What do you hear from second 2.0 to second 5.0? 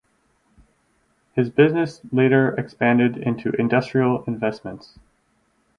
later expanded into industrial investments.